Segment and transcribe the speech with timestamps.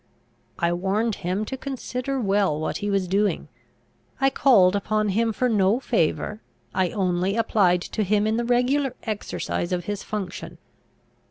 [0.57, 3.49] I warned him to consider well what he was doing.
[4.19, 6.41] I called upon him for no favour;
[6.73, 10.57] I only applied to him in the regular exercise of his function.